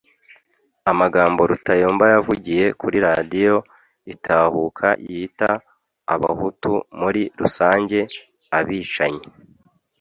[0.91, 3.53] amagambo Rutayomba yavugiye kuri Radio
[4.13, 5.51] Itahuka yita
[6.13, 7.99] abahutu muri rusange
[8.57, 9.27] abicanyi,